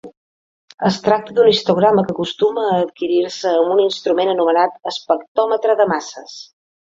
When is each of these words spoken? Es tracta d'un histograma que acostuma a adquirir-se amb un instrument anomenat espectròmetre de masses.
Es 0.87 0.95
tracta 1.07 1.33
d'un 1.39 1.49
histograma 1.49 2.03
que 2.07 2.11
acostuma 2.15 2.63
a 2.69 2.79
adquirir-se 2.85 3.53
amb 3.59 3.75
un 3.75 3.83
instrument 3.85 4.33
anomenat 4.33 4.79
espectròmetre 4.95 5.77
de 5.83 5.89
masses. 5.95 6.35